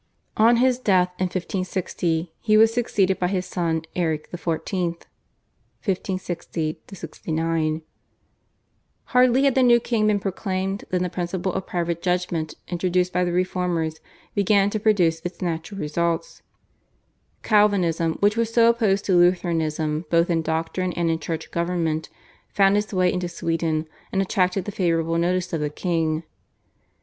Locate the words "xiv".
4.31-4.83